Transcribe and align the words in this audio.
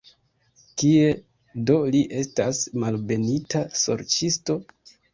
Kie 0.81 1.11
do 1.71 1.77
li 1.97 2.03
estas, 2.23 2.65
malbenita 2.87 3.65
sorĉisto? 3.85 4.63